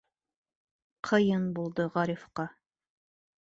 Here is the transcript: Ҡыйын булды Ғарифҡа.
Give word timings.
Ҡыйын 1.09 1.45
булды 1.59 1.87
Ғарифҡа. 1.99 2.47